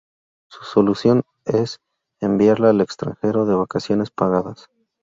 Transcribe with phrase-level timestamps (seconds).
[0.49, 1.79] Su solución es
[2.21, 4.67] enviarla al extranjero de vacaciones pagadas.